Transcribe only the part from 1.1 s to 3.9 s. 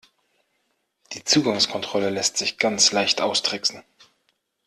Die Zugangskontrolle lässt sich ganz leicht austricksen.